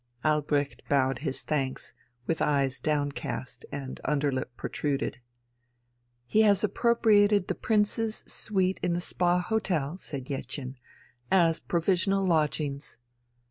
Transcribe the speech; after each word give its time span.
Albrecht 0.25 0.81
bowed 0.89 1.19
his 1.19 1.43
thanks 1.43 1.93
with 2.25 2.41
eyes 2.41 2.79
downcast 2.79 3.65
and 3.71 4.01
underlip 4.03 4.57
protruded. 4.57 5.19
"He 6.25 6.41
has 6.41 6.63
appropriated 6.63 7.47
the 7.47 7.53
Prince's 7.53 8.23
suite 8.25 8.79
in 8.81 8.93
the 8.93 8.99
Spa 9.01 9.41
Hotel," 9.41 9.99
said 9.99 10.25
Jettchen, 10.25 10.77
"as 11.29 11.59
provisional 11.59 12.25
lodgings." 12.25 12.97